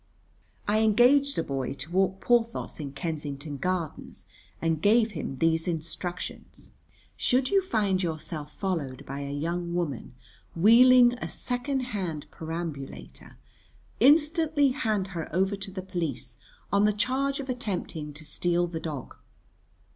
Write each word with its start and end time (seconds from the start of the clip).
I 0.67 0.79
engaged 0.79 1.37
a 1.37 1.43
boy 1.43 1.75
to 1.75 1.91
walk 1.91 2.21
Porthos 2.21 2.79
in 2.79 2.91
Kensington 2.93 3.57
Gardens, 3.57 4.25
and 4.59 4.81
gave 4.81 5.11
him 5.11 5.37
these 5.37 5.67
instructions: 5.67 6.71
"Should 7.15 7.51
you 7.51 7.61
find 7.61 8.01
yourself 8.01 8.51
followed 8.51 9.05
by 9.05 9.19
a 9.19 9.29
young 9.31 9.75
woman 9.75 10.15
wheeling 10.55 11.13
a 11.19 11.29
second 11.29 11.81
hand 11.81 12.25
perambulator, 12.31 13.37
instantly 13.99 14.69
hand 14.69 15.09
her 15.09 15.29
over 15.31 15.55
to 15.57 15.69
the 15.69 15.83
police 15.83 16.37
on 16.73 16.85
the 16.85 16.93
charge 16.93 17.39
of 17.39 17.47
attempting 17.47 18.11
to 18.13 18.25
steal 18.25 18.65
the 18.65 18.79
dog." 18.79 19.15